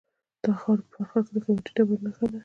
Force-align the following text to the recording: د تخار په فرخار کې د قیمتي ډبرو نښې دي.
د 0.37 0.39
تخار 0.43 0.79
په 0.91 0.97
فرخار 0.97 1.23
کې 1.25 1.31
د 1.33 1.37
قیمتي 1.45 1.71
ډبرو 1.75 2.03
نښې 2.05 2.25
دي. 2.31 2.39